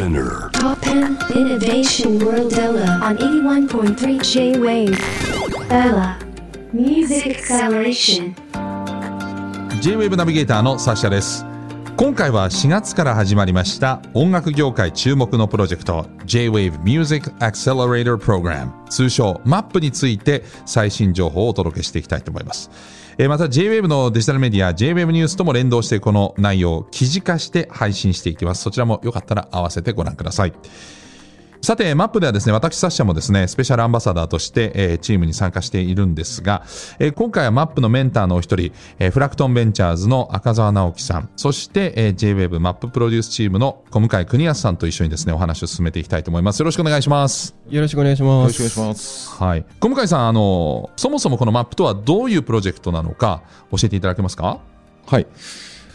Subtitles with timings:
[0.00, 0.48] Spinner.
[0.52, 4.98] Top 10 Innovation World Ella on 81.3 J-Wave.
[5.70, 6.18] Ella
[6.72, 8.34] Music Acceleration.
[9.82, 11.44] J-WAVE ナビゲーターのサッシャです
[11.98, 22.70] 今回は4月から始まりました音楽業界注目のプロジェクト J-WAVE Music Accelerator Program 通称 MAP について最新情報をお届けしていきたいと思います
[23.18, 28.62] えーまた J-WAVE のデジタルメディア J-WAVE ニュースとも連動してこの内容を記事化して配信していきます。
[28.62, 30.52] そちらもよかったら合わせてご覧ください。
[31.62, 36.64] さて、マップではですね、私、サッシャもですね、スペシャルアンバサダーとして、えーチームに参加しているんですが、
[36.98, 46.60] えー今回はマップのメンターのお一人、えーフラクトンベンチャーズの赤澤直樹さん、そして、えー J-Wave マッププロデュースチームの小向井邦康さんと一緒にですね、お話を進めていきたいと思います。
[46.60, 47.54] よろしくお願いします。
[47.68, 48.58] よろしくお願いします。
[48.58, 49.30] よろしくお願いします。
[49.38, 49.66] はい。
[49.80, 54.60] 小向井さん、あの、そもそもこのマップとはどういうプロジェクトなのか、教えていただけますか？
[55.06, 55.26] はい。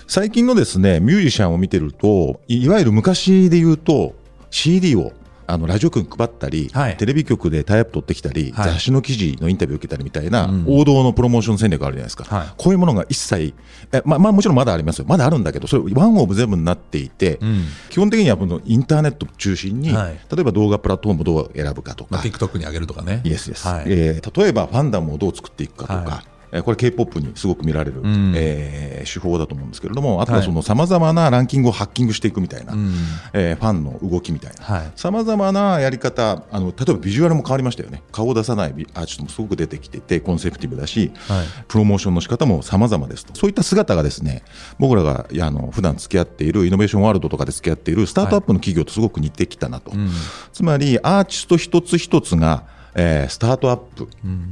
[0.08, 4.14] 最近のですね、ミュージシャンを見てると、いいわゆる昔で言うと、
[4.52, 5.12] CD を
[5.48, 6.98] あのラジオ局に配ったり、はい。
[6.98, 8.70] テレビ局でタイアップ取ってきたり、はい。
[8.72, 10.66] 雑誌の記事のインタビューを受けたりみたいな、うん。
[10.68, 12.48] 王道のプロモーション戦略があるじゃないですか、はい。
[12.58, 13.54] こういうものが一切、
[13.92, 17.66] えままあ、もちろんまだありますよ、まだあるんだけど、それ、ワンオブゼブになっていて、うん。
[17.90, 20.20] 基本的にはこのインターネット中心に、はい。
[20.34, 23.22] 例えば動画プラットフォームをどう選ぶかとか、まあ、TikTok に上げるとかね。
[23.24, 23.84] イエスです、はい。
[23.88, 32.94] えー例えばファンダムをどう作っていくかとか、はいえーこれ K-POP にすごく見られる、んえー手法だと思うんですけれども、あとはそのさまざまなランキングをハッキングしていくみたいな、うん。
[33.34, 34.64] えーファンの動きみたいな。
[34.64, 34.92] はい。
[34.96, 41.46] さまざまなやり方あの、例えばビジュアルも変わりましたよね、顔を出さないビアーティストもすごく出てきてて、コンセプティブだし、はい。
[41.68, 44.44] プロモーションの仕方も様々ですと、そういった姿がですね
[44.80, 50.10] 僕らがあの普段付き合っているイノベーションワールドとかで付き合っているスタートアップの企業とすごく似てきたなと、うん。
[50.52, 52.64] つまりアーティスト一つ一つが、
[52.96, 54.08] えースタートアップ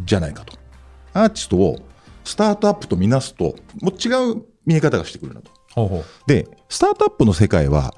[0.06, 0.54] じゃないかと、
[1.14, 1.80] アーティストを
[2.24, 5.52] スタートアップとみなすと、もう違う見え方がしてくるなと。
[5.74, 6.04] ほうほう。
[6.28, 7.94] で、スタートアップの世界は、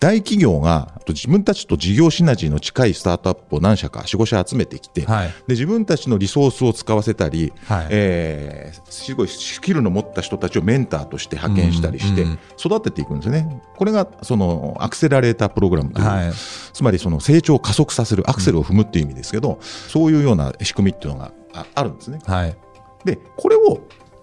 [0.00, 5.28] 大企業が自分たちと事業シナジーの近いスタートアップを何社か、4、5社集めてきて、はい。
[5.28, 12.26] で自分たちのリソースを使わせたり、はいえーすごいスキルの持った人たちをメンターとして派遣したりして
[12.58, 13.62] 育てていくんですよね。
[13.76, 16.32] これがそのアクセラレータープログラムという、はい。
[16.32, 22.18] つまりその成長を加速させるアクセルを踏むっていう意味ですけど、そういうような仕組みっていうのがああるんですね。
[22.26, 22.56] はい。
[23.10, 23.80] で、これを、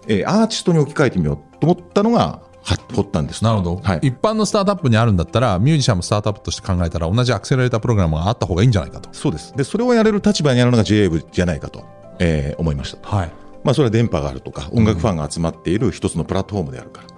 [0.08, 2.82] えーアーティストに置き換えてみようと思ったのがは発
[3.12, 3.44] 端です。
[3.44, 3.98] なるほど、はい。
[4.02, 9.08] 一般のスタートアップにあるんだったら、ミュージシャンもスタートアップとして考えたら、同じアクセラレータープログラムがあった方がいいんじゃないかと。
[9.12, 9.52] そうです。
[9.56, 11.84] で、それをやれる立場にあるのが JAV じゃないかと、
[12.18, 13.08] えー思いました。
[13.16, 13.30] はい。
[13.62, 17.08] まあ、それは電波があるとか、音楽ファンが集まっている一つのプラットフォームであるから。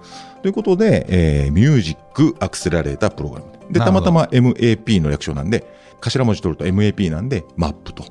[0.41, 3.51] ということで、えーミュージックアクセラレータープログラム。
[3.71, 5.65] で、たまたま MAP の略称なんで、
[6.01, 8.03] 頭文字取ると MAP なんで、MAP と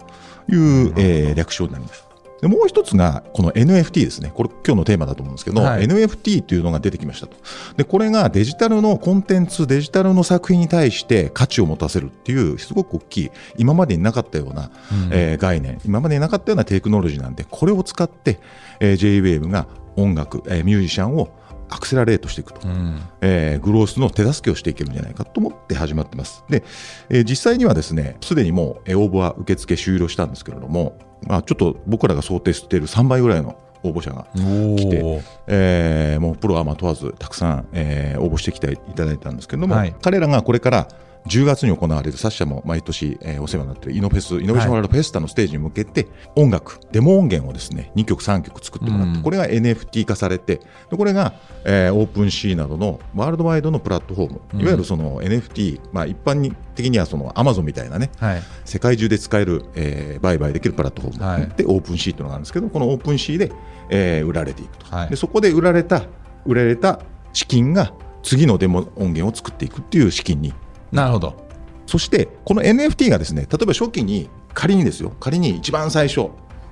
[0.53, 2.08] いう、えー略称になります。
[2.41, 4.31] でもう一つが、この NFT ですね。
[4.35, 7.37] これ今日のテーマだと思うんですけど、はい NFT というのが出てきましたと。
[7.77, 14.71] で、これがデジタルのコンテンツ、デジタルの作品に対して価値を持たせるっていう、すごく大きい、今までになかったような、
[15.11, 18.39] えー概念、今までになかったようなテクノロジーなんで、これを使って、
[18.81, 19.67] えー J-Wave が
[19.97, 21.31] 音楽、えーミュージシャンを
[21.71, 23.01] アクセラレートしていくと、うん。
[23.21, 26.45] えーグロースの手助けをしていけるんじゃないかと思って始まってます。
[26.49, 26.63] で、
[27.11, 35.23] えー実際にはですね、すでにもうえー応募は受付終了したんですけれども、まあ、ちょっと僕らが想定している3倍ぐらいの応募者がお来てー。
[35.47, 39.95] えーもうプロアマ問わずたくさん、えー応募してきていただいたんですけれども、はい。
[40.03, 40.89] 彼らがこれから
[41.27, 46.07] 10月に行われるサッシャも毎年、えーお世話になっているイノフェス Innovation World Festa のステージに向けて
[46.37, 49.23] 音楽デモ音源をですね2曲3曲作ってもらって、うん。
[49.23, 51.35] これが NFT 化されてでこれが、
[51.65, 58.43] えー OpenSea などのワールドワイドのプラットフォーム、いわゆるその NFT、まあ、一般的にはその Amazon みたいなねはい。
[58.65, 61.49] 世界中で使える、えー売買できるプラットフォーム、はい。
[61.57, 63.53] で OpenSea というのがあるんですけどこの OpenSea で、
[63.91, 65.11] えー売られていくと、はい。
[65.11, 66.05] でそこで売られた
[66.47, 67.01] 売られた
[67.33, 67.93] 資金が
[68.23, 70.53] 次のデモ音源を作っていくっていう資金に
[70.93, 71.49] なるほど。
[71.87, 75.13] そしてこの NFT がですね例えば初期に仮にですよ。
[75.21, 76.31] 仮に一番最初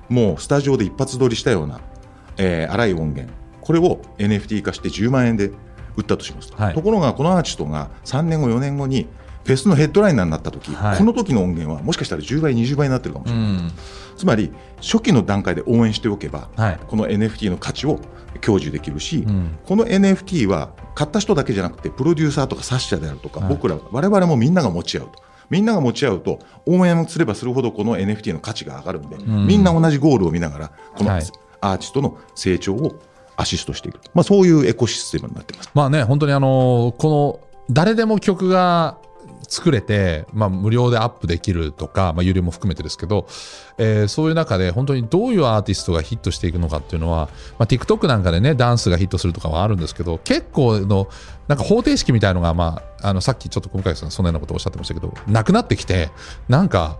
[0.08, 1.80] もうスタジオで一発撮りしたような、
[2.36, 3.32] えー荒い音源。
[3.60, 5.50] これを NFT 化して10万円で
[5.96, 6.74] 売ったとしますと、はい。
[6.74, 9.08] ところがこのアーティストが3年後4年後に
[9.46, 13.72] フェスのヘッドライナーになった時、はいこの時の音源はもしかしたら10倍20倍になってるかもしうれない、ん。
[14.16, 16.80] つまり初期の段階で応援しておけば、はい。
[16.86, 18.00] この NFT の価値を
[18.40, 19.58] 享受できるし、うん。
[19.64, 33.00] この NFT は買った人だけじゃなくてプロデューサーとか作者であるとか、はい僕ら我々もみんなが持ち合うとみんなが持ち合うと応援すればするほどこの NFT の価値が上がるんで、んみんな同じゴールを見ながらこのアはいーティストの成長を
[33.36, 35.70] アシストしていく、まあ、そういうエコシステムになってます。
[35.74, 38.98] まあね、本当にあの、この、誰でも曲が
[39.48, 43.26] 作れて、まあ、無料でアップできるとか、まあ、有料も含めてですけど、
[43.78, 47.28] えーそういう中で本当にどういうアーティストがヒットしていくのかっていうのは、
[47.58, 51.08] まあ、TikTok なんかでねダンスがヒットするとかはあるんですけど結構の
[51.48, 56.10] なんか方程式みたいのが、まあ、あのさっきちょっと小向さんそんなようなことをおっしゃってましたけどなくなってきて
[56.48, 56.98] なんか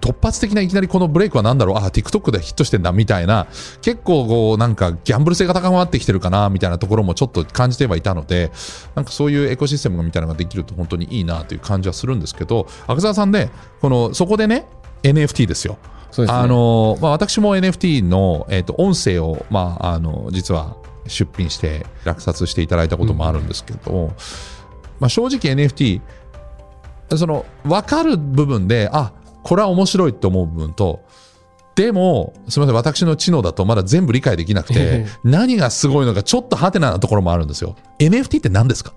[0.00, 1.76] 突発的ないきなりこのブレイクは何だろう？
[1.76, 3.46] あ TikTok でヒットしてんだみたいな
[3.82, 8.50] 結構こうなんかギャンブル性が高まってきてるかなみたいなところもちょっと感じてはいたので
[8.94, 13.50] なんかそういうエコシステムみたいなのができると本当にいいなという感じはするんですけど赤澤さんね
[13.80, 14.66] このそこでね
[15.02, 15.78] NFT ですよ。
[16.12, 16.28] すね。
[16.30, 20.76] あのまあ、私も NFT の、えー、と音声を、まあ、あの実は
[21.06, 24.12] 出品して落札していただいたこともあるんですけど、
[25.00, 26.00] まあ、正直 NFT
[27.16, 31.00] その分かる部分であこれは面白いと思う部分と
[31.74, 37.76] でもすみません私の知能だとまだ全部理解できなくて 何がすごいのかちょっとハテナなところもあるんですよ。
[37.98, 38.92] NFT って何ですか？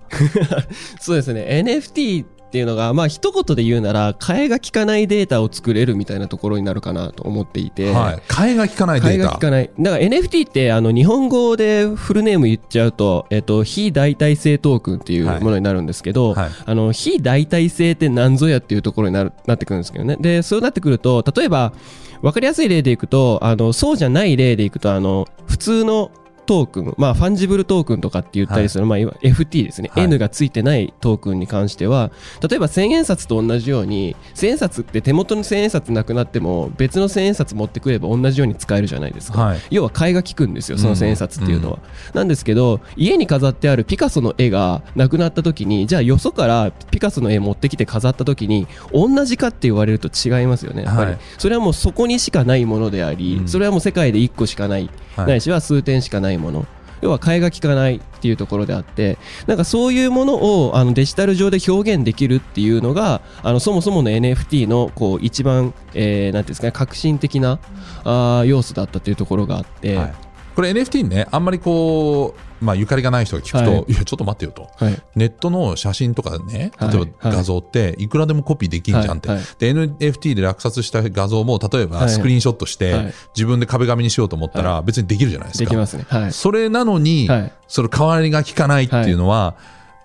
[1.00, 1.46] そうですね。
[1.64, 2.24] NFT
[2.56, 9.70] っていうのがまあ一言で言うなら替えが利かないデータを作れるみたいなところになるかなと思っていて、はい、替えが利かないデ替えがータ利かない。
[9.78, 16.50] だから NFT ってあの日本語でフルネーム言っちゃうと、えっと、非代替性トークンっていうものになるんですけど、はい。
[16.64, 20.16] あの非代替性って何ぞやっていうところになるなってくるんですけどね。
[20.18, 21.74] でそうなってくると例えば
[22.22, 26.10] 分かりやすい例でいくとあのそうじゃない例でいくとあの普通の
[26.46, 30.04] トークン、まあ、 fungible token とかって言ったりする、まあ、いわ FT ですね、はい。
[30.04, 32.10] N がついてないトークンに関しては
[32.48, 39.60] 例えば千円札と同じように千円札って手元の千円札なくなっても別の千円札持ってくれば同じように使えるじゃないですか、はい。
[39.70, 41.78] 要は替えが利くんですよその千円札っていうのは、
[42.14, 51.20] なんですけど家に飾ってあるピカソの絵がなくなった時にじゃあよそからピカソの絵持ってきて飾った時に同じかって言われると違いますよねやっぱり、はい。
[51.38, 53.48] それはもうそこにしかないものであり、うん。
[53.48, 55.26] それはもう世界で1個しかない、はい。
[55.26, 56.66] ないしは数点しかないもの。
[57.02, 67.58] 要は替えが利かないっていうところであってなんかそういうものをあのデジタル上で表現できるっていうのがあのそもそもの NFT のこう一番、えー、なんていうんですかね革新的な
[68.04, 70.14] あ要素だったというところがあって、はい。
[70.54, 73.84] これ NFT ねあんまりこう、まあ、ゆかりがない人が聞くと、はい。
[73.88, 74.70] い、やちょっと待ってよと。
[74.76, 75.02] はい。
[75.14, 76.92] ネットの写真とかねはい。
[76.92, 79.38] 例えば画像っていくらでもコピーできんじゃんって、はい。
[79.38, 79.46] はい。
[79.58, 81.86] で NFT で落札した画像も例えはい。
[81.88, 83.14] ばスクリーンショットして、はい。
[83.34, 85.64] 自分で壁紙にしようと思ったら別にできるじゃないですか。
[85.64, 86.04] できますね。
[86.08, 86.32] はい。
[86.32, 87.52] それなのに、はい。
[87.68, 89.56] その代わりが効かないっていうのは、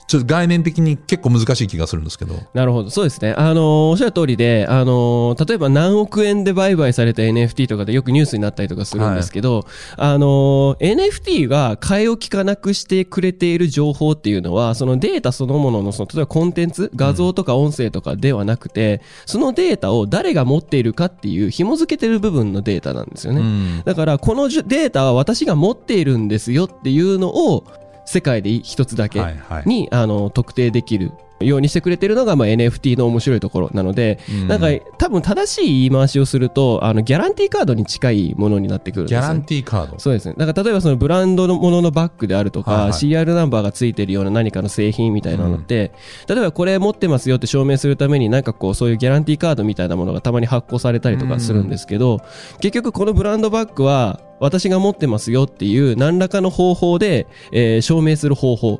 [0.07, 2.36] ちょっと概念的に結構難しい気がするんですけど。
[2.53, 3.33] なるほど、そうですね。
[3.38, 9.65] あのーおっしゃる通りで、あのー例えば何億円で売買された NFT とかでよくニュースになったりとかするんですけど、
[9.98, 23.42] あのー NFT が買いを利かなくしてくれている情報っていうのは、そのデータそのものの、その、例えばコンテンツ、画像とか音声とかではなくて、そのデータを誰が持っているかっていう紐付けてる部分のデータなんですよね。
[23.42, 27.63] うんだから、このデータは私が持っているんですよっていうのを、
[28.12, 29.63] 世界で一つだけはいはい。
[29.66, 34.68] に、あの特定できるようにしてくれてるのが、まあ、NFT の面白いところなので、うんなんか
[34.98, 39.22] 多分正しい言い回しをするとあのギャランティーカードに近いものになってくるんですよ。
[39.22, 39.98] ギャランティーカード？
[40.00, 40.36] そうですね。
[40.38, 42.92] だから例えばそのブランドのもののバッグであるとか、はいはい。
[42.92, 45.92] CR ナンバーがついてるような何かの製品みたいなのって、
[46.28, 52.19] 例えばこれ持ってますよって証明するためになんかこうそういうギャランティーカードみたいなものがたまに発行されたりとかするんですけど、
[52.60, 58.79] 結局このブランドバッグは私が持ってますよっていう何らかの方法で、えー証明する方法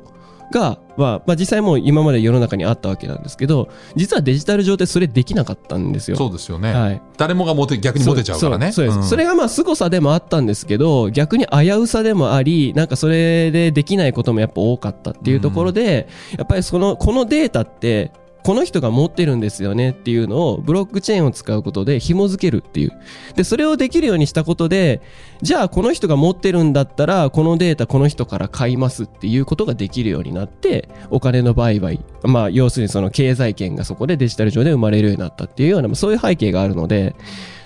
[0.52, 6.16] が、まあ、まあ実際もう今まで世の中にあったわけなんですけど、実はデジタル上でそれできなかったんですよ。
[6.16, 6.72] そうですよね。
[6.72, 8.70] はい誰もがモテ逆にモテちゃうからね。
[8.72, 18.12] そうです、んそれがまあ凄さでもあったんですけど逆に危うさでもありなんかそれでできないこともやっぱ多かったっていうところで、やっぱりそのこのデータって
[18.42, 22.92] この人が持ってるんですよねっていうのをブロックチェーンを使うことで紐付けるっていう。
[23.36, 25.00] でそれをできるようにしたことで
[25.42, 37.14] じゃあこの人が持ってるんだったらこのデータこの人から買いますっていうことができるようになってお金の売買まあ要するにその経済圏がそこでデジタル上で生まれるようになったっていうようなそういう背景があるので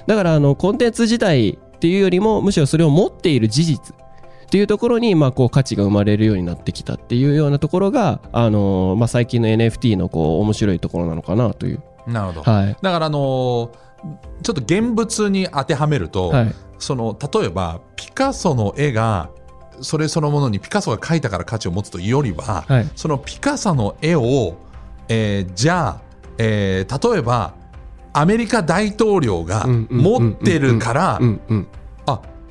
[0.06, 3.94] だからあのコンテンツ自体っていうよりもむしろそれを持っている事実
[4.46, 11.82] っていうところにまあこう価値が生まれるようになってきたっていうようなところがあのーまあ最近の NFT のこう面白いところなのかなという。
[12.06, 12.50] なるほど。
[12.50, 12.76] はい。
[12.80, 13.70] だからあのー
[14.42, 16.54] ちょっと現物に当てはめると、はい。
[16.78, 19.30] その例えばピカソの絵が
[19.80, 22.88] それそのものにピカソが描いたから価値を持つというよりは、はい。
[22.94, 24.54] そのピカソの絵を、
[25.08, 26.00] えーじゃあ、
[26.38, 27.54] えー例えば
[28.12, 31.20] アメリカ大統領が持ってるから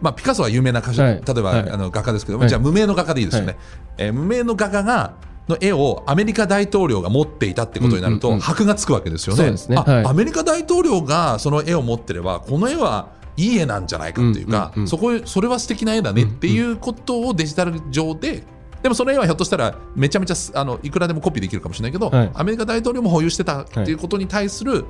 [0.01, 1.21] まあ、ピカソは有名な歌手、はい。
[1.25, 1.69] 例えば、はい。
[1.69, 2.49] あの画家ですけど、はい。
[2.49, 3.57] じゃあ無名の画家でいいですよね、はい。
[3.97, 5.13] えー無名の画家が
[5.47, 8.41] の絵をアメリカ大統領が持っていたってことになると、うんうんうん。
[8.41, 9.51] 箔がつくわけですよね。
[9.51, 9.75] ね。
[9.77, 10.05] あはい。
[10.05, 14.87] アメリカ大統領がその絵を持ってればこの絵はいい絵なんじゃないかっていうか、うんうんうん。
[14.87, 18.43] そこそれは素敵な絵だねっていうことをデジタル上で
[18.81, 22.31] でもその絵はひょっとしたらめちゃめちゃすあのいくらでもコピーできるかもしれないけど、はい。
[22.33, 24.85] アメリカ大統領も保有してたっていうことに対する、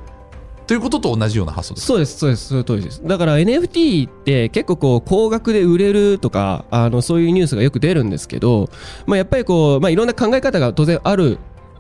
[0.68, 3.02] ということと同じような発想ですそうです、そうです、そういう通りです。
[3.06, 8.70] だから NFT って結構こう高額で売れるとか、あの、そういうニュースがよく出るんですけど、
[9.06, 11.38] まあやっぱりこう、まあいろんな考え方が当然ある。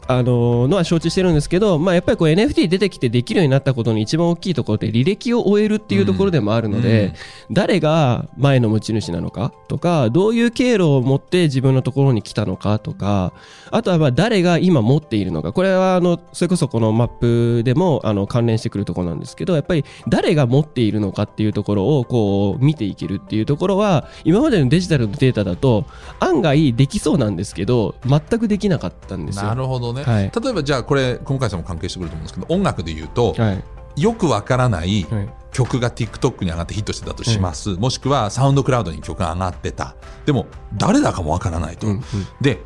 [0.08, 7.14] あののは承知してるんですけど、まあ、やっぱりこう NFT 出てきてできるようになったことの一番大きいところって履歴を終えるっていうところでもあるので、
[7.52, 13.34] 誰が前の持ち主なのかとかどういう経路を持って自分のところに来たのかとか
[13.72, 15.54] あとはまあ誰が今持っているのか。
[15.54, 25.86] これはあのそれこそこのマップでもあの関連してくるところなんですけどやっぱり誰が持っているのかっていうところをこう見ていけるっていうところは今までのデジタルのデータだと
[26.20, 29.46] 案外できそうなんですけど全くできなかったんですよ。
[29.46, 30.32] なるほどね、はい。
[30.32, 33.64] 例えばじゃあこれ今回さんも関係してくると思うんですけど音楽で言うと、はい。
[34.02, 35.30] よくわからないはい。
[35.52, 39.96] 曲が TikTok に上がってヒットしてたとします、もしくはサウンドクラウドに曲が上がってた。
[40.26, 41.92] でも誰だかもわからないと、う。
[41.92, 42.04] んうん。
[42.42, 42.60] で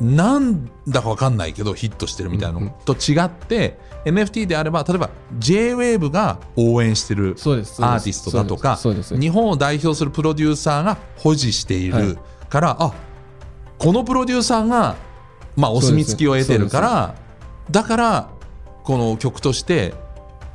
[0.00, 12.92] なんだかわかんないけどヒットしてるみたいなのと違って、NFT であれば例えば JWAVE が応援してるアーティストだとか日本を代表するプロデューサーが保持しているから、あ
[13.78, 14.96] このプロデューサーが、
[15.56, 17.14] まあ、お墨付きを得てるから
[17.70, 18.30] だから
[18.82, 19.94] この曲として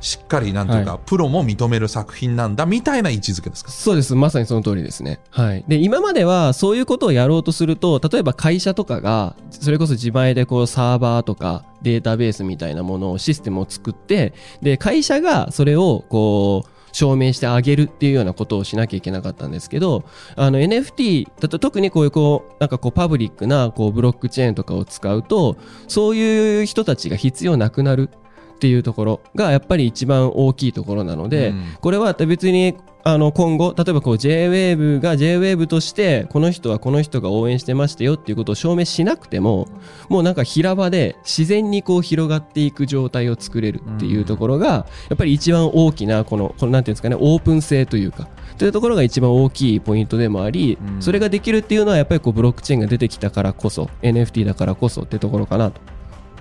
[0.00, 3.70] しっかりなんていうか、はプロも認める作品なんだみたいな位置づけですか？
[3.70, 4.14] そうです。
[4.14, 5.20] まさにその通りですね。
[5.28, 5.64] はい。
[5.68, 20.04] で、今まではそういうことをやろうとすると、例えば会社とかが、それこそ自前でこうサーバーとかデータベースみたいなものをシステムを作って、で、会社がそれをこう、証明してあげるっていうようなことをしなきゃいけなかったんですけど、
[20.36, 25.56] あの NFT だと特にこういうこう、なんかこうパブリックなこうブロックチェーンとかを使うと、
[25.88, 28.10] そういう人たちが必要なくなる。
[28.60, 39.68] っていうところがやっぱり一番大きいところなので、うんこれは別にあの今後例えばこう JWAVE が JWAVE としてこの人はこの人が応援してましたよっていうことを証明しなくても
[40.10, 55.80] もうなんか平場で自然にこう広がっていく状態を作れるっていうところがやっぱり一番大きなこのこのなんていうんですかねオープン性というかというところが一番大きいポイントでもあり、うんそれができるっていうのはやっぱりこうブロックチェーンが出てきたからこそ NFT だからこそってところかなと。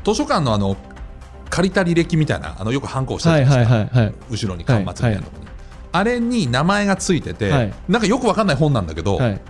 [0.03, 0.75] 図書館のあの
[1.49, 4.15] 借りた履歴みたいなあのよくハンコをしてはいるじゃないですか、はいはいはい。
[4.29, 5.49] 後ろに端末みたいなところに、
[5.91, 7.73] あれに名前がついてて、はい。
[7.87, 9.41] なんかよくわかんない本なんだけど、はい、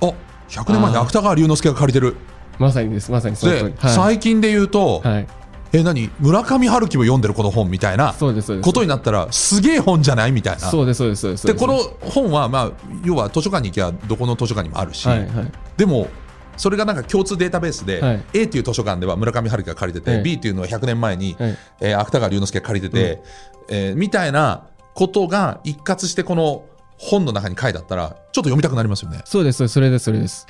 [0.00, 0.12] あ
[0.48, 2.16] 100年前に芥川龍之介が借りてる。
[2.58, 3.62] まさにですまさにそで、り。
[3.62, 3.74] はい。
[3.94, 5.26] 最近で言うと、はい、
[5.72, 6.10] え何？
[6.20, 8.14] 村上春樹も読んでるこの本みたいな。
[8.18, 8.32] こ
[8.72, 10.60] とになったらすげえ本じゃないみたいな。
[10.60, 11.46] そうですそうですそうです。
[11.46, 12.72] でこの本は、まあ、
[13.04, 15.52] 要は図書館に行けばどこの図書館にもあるし、はいはい。
[15.76, 16.08] でも
[16.56, 18.24] それがなんか共通データベースで、はい。
[18.34, 20.22] A っていう図書館では村上春樹が借りてて、はい。
[20.22, 21.56] B っていうのは100年前に、はい。
[21.80, 23.22] えー芥川龍之介が借りてて、
[23.68, 26.64] えーみたいなことが一括してこの
[26.98, 29.20] 本の中に書いてあったらちょっと読みたくなりますよね。
[29.24, 30.46] そうですそれですそれです。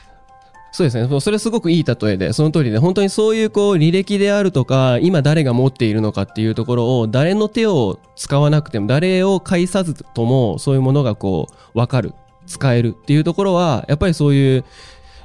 [0.73, 1.21] そうですね。
[1.21, 12.13] それすごくいい例えでその通りで本当にそういうこう履歴であるとか今誰が持っているのかっていうところを誰の手を使わなくても誰を介さずともそういうものがこう分かる
[12.47, 14.65] 使えるっていうところはやっぱりそういう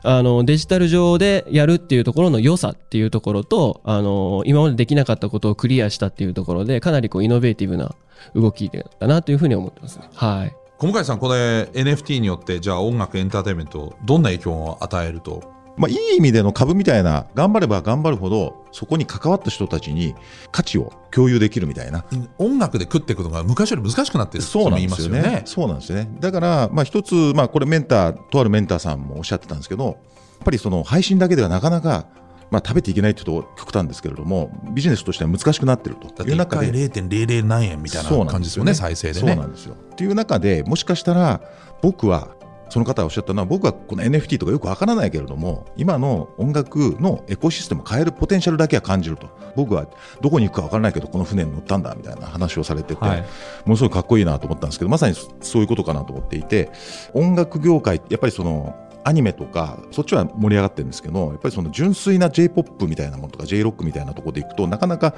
[0.03, 7.95] あのデジタル上でやるっていうところの良さっていうところとあの今までできなかったことをクリアしたっていうところでかなりこうイノベーティブな
[8.35, 10.09] 動きだなというふうに思ってますね。
[10.13, 10.55] はい。
[10.77, 15.43] 小向さんこれ NFT によってじゃあ音楽エンターテインメントどんな影響を与えると
[15.77, 20.15] まあ、いい意味での株みたいな、頑張れば頑張るほど、そこに関わった人たちに
[20.51, 22.05] 価値を共有できるみたいな。
[22.37, 25.43] 音楽で食っていくのが昔より難しくなってるってそうなん言いますよねですよね。。
[25.45, 26.09] そうなんですよね。
[26.19, 29.95] だから、まあ一つ、まあこれメンター、とあるメンターさんもおっしゃってたんですけど、やっ
[30.43, 32.05] ぱりその配信だけではなかなか、
[32.49, 36.71] まあ食べていけないって言うと極端ですけれども、ビジネスとしては難しくなってるだっとて1回いう中で。
[36.71, 39.35] 0.00何円みたいな感じですよね、再生でそうね。
[39.35, 39.75] なんですよ。
[39.75, 41.41] っていう中でもしかしたら
[41.81, 42.29] 僕は
[42.71, 49.29] その方がおっしゃったのは僕はこの NFT とかよくわからないけれども今の音楽のエコシステムを変えるポテンシャルだけは感じると。
[49.53, 49.85] 僕は
[50.21, 53.21] どこに行くかわからないけどこの船に乗ったんだみたいな話をされてて、はい。
[53.65, 56.71] ものすごいかっこいいなと思ったんですけどまさにそそういうことかなと思っていて
[57.13, 65.15] 音楽業界やっぱりそのアニメとかそっちは盛り上がってるんですけどやっぱりその純粋な J−POP みたいなものとか J−ROCK みたいなところでいくとなかなか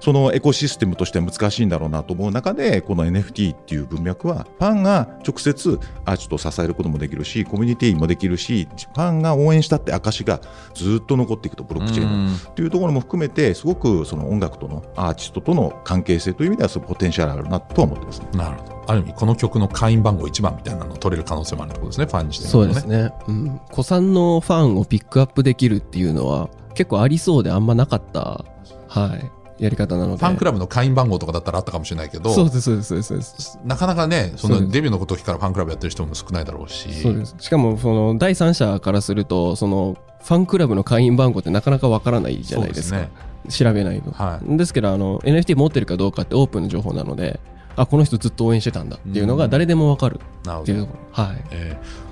[0.00, 10.40] そのエコシステムとしては難しいんだろうなと思う中でこの NFT っていう文脈はファンが直接アーティストを支えることもできるしコミュニティもできるしファンが応援したって証が
[10.74, 18.28] ずっと残っていくとブロックチェーンのっていうところも含めてすごくその音楽とのアーティストとの関係性という意味ではすごくポテンシャルあるなとは思ってますね。
[18.34, 18.79] なるほど。
[18.90, 23.12] ある意味、この曲の会員番号1番みたいなのを取れる可能性もあるってことですね、ファンにしてみるとそうですね。
[23.28, 23.60] うん。
[23.70, 28.44] 子さんのファンをピックアップできるっていうのは結構ありそうであんまなかった、
[28.88, 29.16] は
[29.58, 30.18] い、やり方なので。
[30.18, 33.58] ファンクラブの会員番号とかだったらあったかもしれないけど、そうです、そうです、そうですそうです。
[33.64, 37.36] なかなかね、そのデビューの時からファンクラブやってる人も少ないだろうし、そうです。
[37.38, 42.98] しかも、その、第三者からすると、その、ファンクラブの会員番号ってなかなかわからないじゃないですか。
[42.98, 43.08] そう
[43.48, 44.10] 調べないと。
[44.10, 47.40] はいですけど、あの、NFT 持ってるかどうかってオープンの情報なので、
[47.82, 50.20] あ、この人ずっと応援してたんだっていうのが誰でもわかる
[50.60, 50.86] っていうと。
[50.86, 51.24] ころ。
[51.24, 51.44] はい。
[51.50, 52.10] えー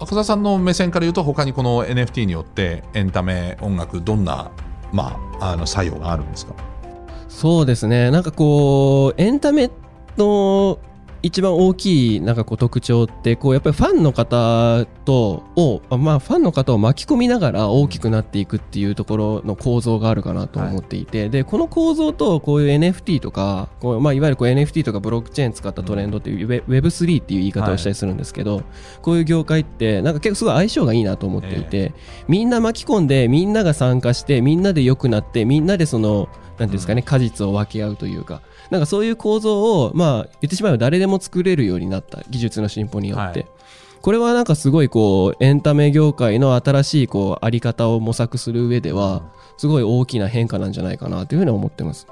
[0.00, 4.52] 赤澤さんの目線から言うと他にこの NFT によってエンタメ音楽どんな、
[4.92, 6.54] まあ、あの作用があるんですか？
[7.28, 8.12] そうですね。
[8.12, 9.72] なんかこう、エンタメ
[10.16, 10.78] の
[11.22, 28.62] 一番大きいなんかこう特徴って、こうやっぱりファンの方とを、あまあファンの方を巻き込みながら大きくなっていくっていうところの構造があるかなと思っていて、で、この構造とこういう NFT とか、こうまあいわゆるこう NFT とかブロックチェーン使ったトレンドっていう Web3 っていう言い方をしたりするんですけど、
[29.02, 31.94] こういう業界ってなんか結構すごい相性がいいなと思っていて、
[32.28, 43.40] みんな巻き込んで、みんなが参加して、みんなで良くなって、みんなでその、ていうんですかね、果実を分け合うというか、なんかそういう構造を、まあ、言ってしまえば誰でも作れるようになった、技術の進歩によって。
[43.40, 43.48] はい
[44.00, 49.22] これはなんかすごいこう、エンタメ業界の新しいこう、あり方を模索する上では、
[49.56, 52.06] すごい大きな変化なんじゃないかなというふうに思ってます。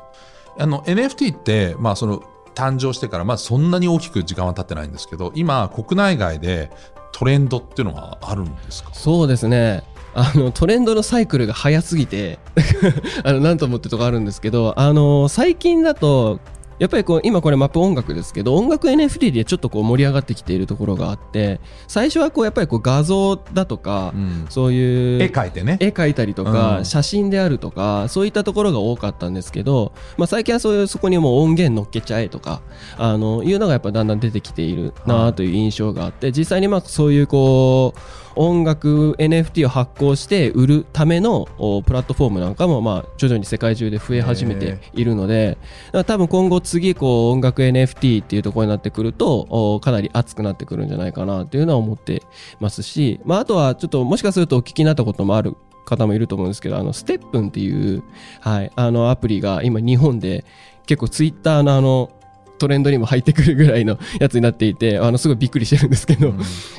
[0.58, 2.24] あの NFT って、まあ、その
[2.56, 6.70] 誕生してから、まあ、そんなに大きく時間は経ってないんですけど今国内外で
[7.12, 8.90] トレンドっていうのはあるんですか？
[8.92, 9.84] そうですね。
[10.18, 12.38] あの、トレンドのサイクルが早すぎて、
[13.22, 16.40] あの、なんともってとこあるんですけど、あの、最近だと、
[16.78, 24.46] やっぱりこう、今これマップ音楽ですけど、音楽 NFT でちょっとこう盛り上がってきているところがあって、最初はこう、やっぱりこう画像だとか、ん。
[24.48, 25.76] そういう、絵描いてね。
[25.80, 26.84] 絵描いたりとか、うん。
[26.86, 32.62] 写真であるとか、そういったところが多かったんですけど、まあ最近はそういう、そこにもう音源乗っけちゃえとか、
[32.98, 38.00] あの、いうのがやっぱだんだん出てきているなという印象があって、実際にまあそういうこう、
[38.36, 45.58] 音楽 NFT を発行して売るためのおプラットフォームなんかもまあ徐々に世界中で増え始めているので、
[46.06, 52.22] 多分今後次こう音楽 NFT っていうところになってくると、おかなり熱くなってくるんじゃないかなっていうのは思って
[52.60, 58.02] ますし、まああとはちょっともしかするとお聞きになったこともある方もいると思うんですけど、あの、ステップンっていう、
[58.40, 60.44] はい、あのアプリが今日本で
[60.86, 62.10] 結構ツイッターのあの、
[62.58, 66.32] トレンドにも入ってくるぐらいのやつになっていて、 あの、すごいびっくりしてるんですけど、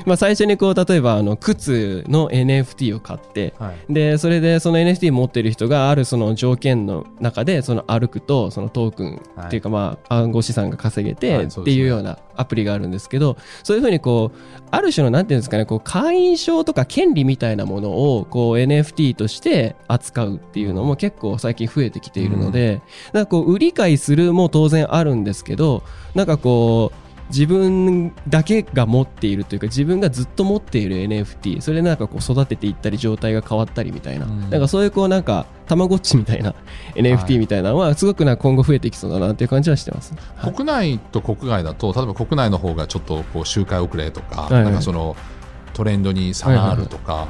[0.05, 3.93] まあ最初にこう、例えばあの、靴の NFT を買って、はい。
[3.93, 14.37] で、それでその NFT 持ってる人があるその条件の中で、その歩くと、そのトークンっていうかまあ暗号資産が稼げはてっていうようなアプリがあるんですけど、そういうふうにこう、
[14.71, 22.81] ある種のなんていうんですかね、こう会員証とか権利みたいなものをこう NFT として扱うっていうのも結構最近増えてきているので、
[23.13, 25.83] なんかこう売り買いするも当然あるんですけど、
[26.15, 34.49] なんかこう、自分だけが持っているというか自分がずっと持っている NFT それなんかこう育てていったり状態が変わったりみたいな、うん。
[34.49, 36.55] なんかそういうこうなんかたまごっちみたいな
[36.95, 40.53] NFT みたいなのはすごくな今後増えていきそうだなっていう感じはしてます、はい。
[40.53, 44.63] 国内と国外だと例えば国内の方がちょっとこう周回遅れとか,、いはい。
[44.63, 45.15] なんかその
[45.73, 47.27] トレンドに差があるとか、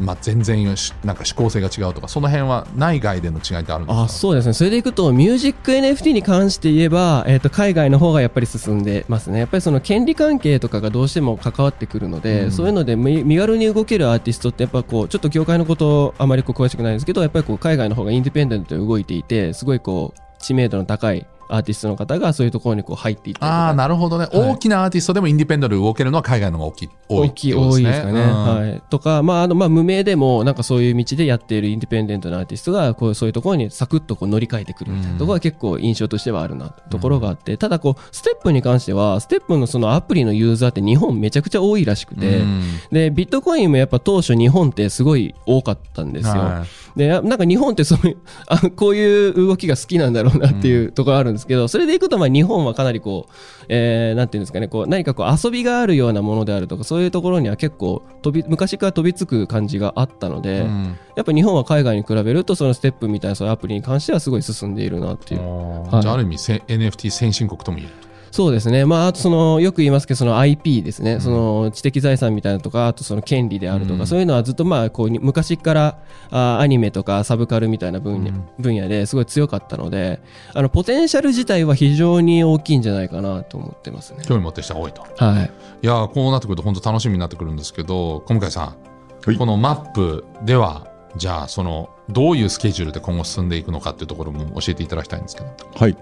[0.00, 4.02] まあ、全然しなんか指向性が違うとかその辺は内外での違いってあるんですか？
[4.04, 4.54] あそうですね。
[4.54, 9.38] それでいくとミュージック NFT に関して言えば、えー、と海外の方がやっぱり進んでますね。
[9.40, 12.52] やっぱりその権利関係とかがどうしても関わってくるので、うん。
[12.52, 28.20] そういうので身身軽に動けるアーティストってやっぱこうちょっと業界のことあまりこう詳しくないんですけどやっぱりこう海外の方がインディペンデントで動いていてすごいこう知名度の高いアーティストの方がそういうところにこう入っていったああなるほどね、大きなアーティストでもインディペンデントで動けるのは海外の方が大きい多い大きい、多いですかね。
[28.20, 28.44] うん。
[28.44, 28.82] はい。
[28.88, 42.62] とか、まあ、あの、まあ、無名でも、なんかそういう道でやっているインディペンデントなアーティストが、こう、そういうところにサクッとこう乗り換えてくるみたいなところが結構印象としてはあるな、ところがあって、ただこう、ステップに関しては、ステップのそのアプリのユーザーって日本めちゃくちゃ多いらしくて、うん。
[42.92, 46.32] で、ビットコインもやっぱ当初日本ってすごい多かったんですよ。
[46.34, 46.64] は
[46.96, 46.98] い。
[46.98, 53.32] で、やなんか日本ってそういう、あこういう動きが好きなんだろうなっていうところあるんですけど、それでいくと、まあ日本はかなりこう、
[53.68, 60.98] えー、なんていうんですかね、こう、何かこう遊びがあるようなものであるとか、そういうところには結構飛び、昔から飛びつく感じがあったので、うん。
[61.16, 65.40] やっぱ日本は海外に比べると、そのステップみたいなそういうアプリに関してはすごい進んでいるなっていう。
[65.40, 68.84] はいじゃあある意味せ NFT 先進国とも言えるとそうですね。
[68.84, 71.18] まあ、あとその、よく言いますけど、その IP ですね。
[71.20, 75.98] その、知的財産みたいなのとか、あとその権利であるとか、うんそういうのはずっとまあ、こう、昔から、
[76.30, 80.20] あアニメとかサブカルみたいな分野,、うん分野ですごい強かったので、
[80.54, 84.24] あの、ポテンシャル自体は非常に大きいんじゃないかなと思ってますね。
[84.26, 85.50] 興味持ってる人が多いとはい。
[85.82, 95.96] いやーこうなってくると本当楽しみになってくるんですけど小向井さん、はいこのマップではじゃあそのどういうスケジュールで今後進んでいくのかっていうところも教えていただきたいんですけどはい。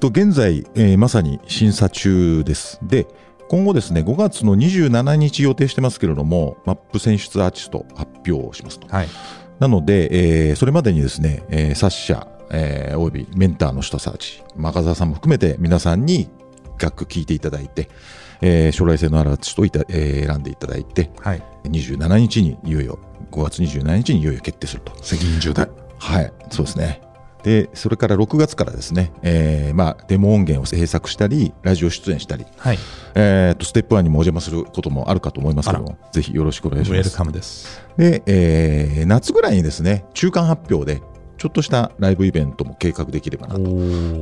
[0.00, 2.78] と現在、えーまさに審査中です。
[2.82, 3.06] で、
[3.48, 8.88] 今後ですね、5月の27日予定してますけれども、マップ選出アーティスト発表をしますと。
[8.88, 9.08] はい
[9.58, 16.30] なので、えーそれまでにですね、えー、サッシャ、えーおよびメンターの人たち、中澤さんも含めて皆さんに
[16.80, 17.90] 楽聴いていただいて、
[18.40, 22.98] えー将来性のあるアーティストをいた、えー選んでいただいて、はい27日にいよいよ
[23.30, 24.94] 5月27日にいよいよ決定すると。
[25.04, 25.68] 責任重大。
[25.98, 27.02] はい、そうですね。
[27.42, 32.78] で、それから6月からですね、えーまあ、デモ音源を制作したり、ラジオ出演したり、はい。
[33.14, 36.98] えーと、ステップ1にもお邪魔することもあるかと思いますけども、ぜひよろしくお願いします。
[36.98, 37.82] ウェルカムです。
[37.96, 41.00] で、えー夏ぐらいにですね、中間発表で、
[41.38, 43.62] ちょっとしたライブイベントも計画できればなと。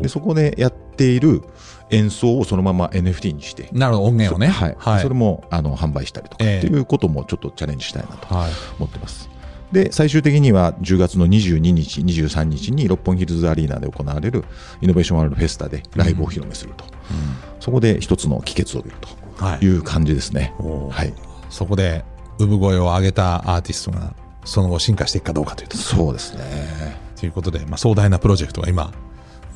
[0.01, 1.43] でそこでやっている
[1.91, 4.47] 演奏をそのまま NFT にして、なるほど、音源をね。
[4.47, 5.03] はいはい。
[5.03, 8.51] それもあの販売したりとかええっていうこともちょっとチャレンジしたいなとはい。
[8.79, 9.29] 思ってます。
[9.73, 14.45] で最終的には10月の22日、23日に六本木ヒルズアリーナで行われる
[14.81, 16.85] イノベーションワールドフェスタでライブを披露目すると、
[17.61, 18.97] そこで一つの帰結を見る
[19.37, 20.55] はいという感じですね。
[20.59, 21.15] おーはい、
[21.51, 22.05] そこで、
[22.39, 25.77] 産声を上げたアーティストが、その後進化していくかどうかというと。
[25.77, 26.97] そうですね。
[27.17, 28.93] ということで、まあ、壮大なプロジェクトが今、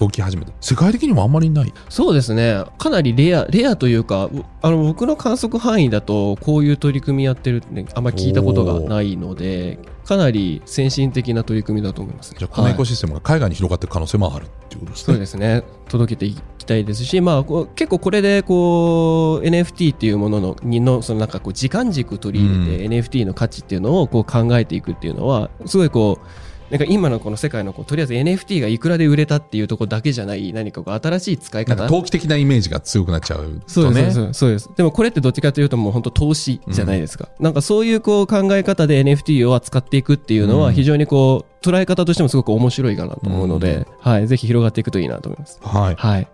[0.01, 1.73] 動き始めて、世界的にもあんまりない。
[1.89, 2.65] そうですね。
[2.79, 12.39] かなりレア、レアというか、うあの、僕の観測範囲だと、こういう取り組みやってるってね、あんまり聞いたことがないので、かなり先進的な取り組みだと思いますね。
[12.39, 15.21] じゃあ、このエコはいシステムが海外に広がっていく可能性もあるっていうことですそうね。
[15.21, 15.63] ですね。
[15.89, 26.27] 届けていきたいですし、まあ、結構これで、こう、NFT っていうものの、にの、そのなんかこう、時間軸取り入れて、NFT の価値っていうのをこう考えていくっていうのは、すごいこう、
[26.73, 34.15] なんか今のこの世界のこうとりあえず NFT がいくらで売れたっていうところだけじゃない何かこう新しい使い方投機的なイメージが強くなっちゃうそうです。
[34.15, 34.71] そうですそうです。
[34.75, 37.29] でもこれってどっちかというともう本当投資じゃないですか。
[37.39, 45.61] なんかそういうこう考え方で NFT を扱っていくっていうのは非常にこう捉え方としてもすごく面白いかなと思うので、はい、ぜひ広がっていくといいなと思います。
[45.63, 45.95] はい。
[45.95, 46.29] はい。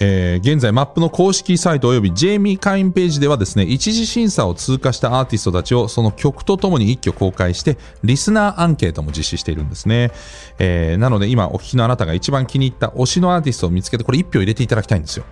[0.00, 10.10] えー現在、マップの公式サイト及びジェイミー会員ページではですね、一次審査を通過したアーティストたちをその曲とともに一挙公開して、リスナーアンケートも実施しているんですね。
[10.58, 15.24] えーなので今お聞きのあなたが一番気に入った推しのアーティストを見つけて、これ一票入れていただきたいんですよ。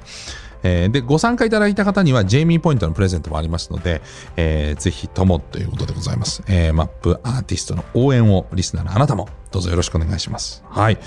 [0.62, 4.01] えーで、ご参加いただいた方には、ジェイミーポイントのプレゼントもありますので、
[4.37, 6.42] えーぜひともということでございます。
[6.48, 10.62] えーマップアーティストの応援をリスナーのあなたも、どうぞよろしくお願いします。
[10.68, 10.98] はい。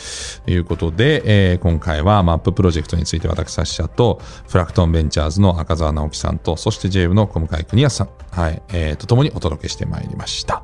[0.46, 10.64] ということで、えー今回はマッププロジェクトについて私、サッシャと、フラクトンベンチャーズの赤澤直樹さんと、そしてジェイブの小向井邦康さん、はい、えーとともにお届けしてまいりました。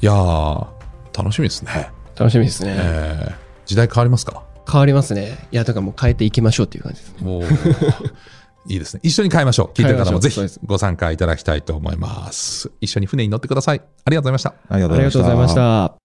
[0.00, 0.66] いやー、
[1.16, 1.90] 楽しみですね。
[2.16, 2.74] 楽しみですね。
[2.78, 4.45] えー時代変わりますか？
[4.70, 5.48] 変わりますね。
[5.52, 7.46] いや、だからもう変えていきましょうっていう感じですね。
[8.68, 9.00] いいですね。
[9.04, 9.78] 一緒に変えましょう。
[9.78, 12.70] 聞いてる方もぜひご参加いただきたいと思います。
[12.80, 13.80] 一緒に船に乗ってください。
[14.04, 14.54] ありがとうございました。
[14.68, 15.96] ありがとうございました。